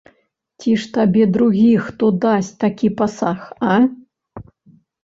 [0.61, 3.39] Ці ж табе другі хто дасць такі пасаг,
[3.77, 4.45] а?